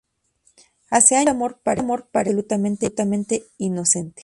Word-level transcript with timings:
Hace 0.89 1.15
años, 1.15 1.29
ese 1.35 1.79
amor 1.81 2.01
parecía 2.11 2.43
absolutamente 2.43 3.43
inocente. 3.59 4.19